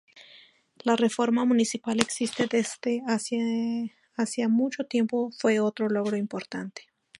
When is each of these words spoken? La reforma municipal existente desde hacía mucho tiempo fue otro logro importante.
La 0.83 0.95
reforma 0.95 1.45
municipal 1.45 1.99
existente 1.99 2.57
desde 2.57 3.03
hacía 4.15 4.49
mucho 4.49 4.85
tiempo 4.85 5.29
fue 5.37 5.59
otro 5.59 5.89
logro 5.89 6.17
importante. 6.17 6.87